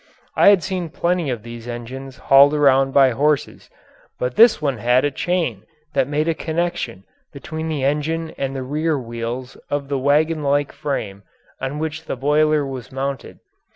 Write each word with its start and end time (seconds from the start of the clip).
I 0.35 0.47
had 0.49 0.63
seen 0.63 0.89
plenty 0.89 1.29
of 1.29 1.43
these 1.43 1.67
engines 1.67 2.17
hauled 2.17 2.55
around 2.55 2.91
by 2.91 3.11
horses, 3.11 3.69
but 4.17 4.35
this 4.35 4.59
one 4.59 4.79
had 4.79 5.05
a 5.05 5.11
chain 5.11 5.61
that 5.93 6.07
made 6.07 6.27
a 6.27 6.33
connection 6.33 7.03
between 7.31 7.67
the 7.67 7.83
engine 7.83 8.33
and 8.35 8.55
the 8.55 8.63
rear 8.63 8.97
wheels 8.97 9.57
of 9.69 9.89
the 9.89 9.99
wagon 9.99 10.41
like 10.41 10.71
frame 10.71 11.21
on 11.61 11.77
which 11.77 12.05
the 12.05 12.15
boiler 12.15 12.65
was 12.65 12.91
mounted. 12.91 13.41